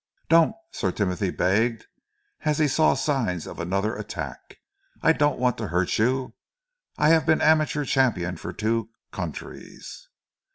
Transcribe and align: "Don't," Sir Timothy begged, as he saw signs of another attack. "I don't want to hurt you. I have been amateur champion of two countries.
"Don't," 0.29 0.55
Sir 0.71 0.91
Timothy 0.91 1.29
begged, 1.29 1.85
as 2.39 2.57
he 2.57 2.67
saw 2.67 2.95
signs 2.95 3.45
of 3.45 3.59
another 3.59 3.95
attack. 3.95 4.57
"I 5.03 5.13
don't 5.13 5.37
want 5.37 5.59
to 5.59 5.67
hurt 5.67 5.99
you. 5.99 6.33
I 6.97 7.09
have 7.09 7.27
been 7.27 7.39
amateur 7.39 7.85
champion 7.85 8.35
of 8.43 8.57
two 8.57 8.89
countries. 9.11 10.09